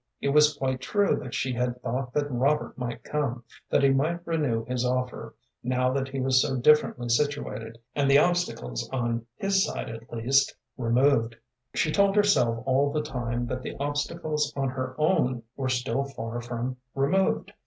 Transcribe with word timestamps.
It 0.19 0.29
was 0.29 0.57
quite 0.57 0.81
true 0.81 1.15
that 1.17 1.35
she 1.35 1.53
had 1.53 1.79
thought 1.83 2.11
that 2.15 2.31
Robert 2.31 2.75
might 2.75 3.03
come, 3.03 3.43
that 3.69 3.83
he 3.83 3.89
might 3.89 4.25
renew 4.25 4.65
his 4.65 4.83
offer, 4.83 5.35
now 5.61 5.93
that 5.93 6.07
he 6.07 6.19
was 6.19 6.41
so 6.41 6.57
differently 6.57 7.07
situated, 7.07 7.77
and 7.93 8.09
the 8.09 8.17
obstacles, 8.17 8.89
on 8.89 9.27
his 9.35 9.63
side, 9.63 9.89
at 9.91 10.11
least, 10.11 10.55
removed. 10.75 11.35
She 11.75 11.91
told 11.91 12.15
herself 12.15 12.63
all 12.65 12.91
the 12.91 13.03
time 13.03 13.45
that 13.45 13.61
the 13.61 13.75
obstacles 13.79 14.51
on 14.55 14.69
her 14.69 14.95
own 14.97 15.43
were 15.55 15.69
still 15.69 16.05
far 16.05 16.41
from 16.41 16.77
removed. 16.95 17.53